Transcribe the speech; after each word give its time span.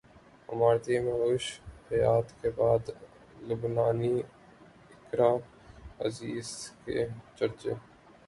اماراتی 0.49 0.95
مہوش 0.99 1.45
حیات 1.89 2.27
کے 2.41 2.49
بعد 2.55 2.83
لبنانی 3.47 4.13
اقرا 4.93 5.31
عزیز 6.05 6.47
کے 6.85 7.05
چرچے 7.37 7.73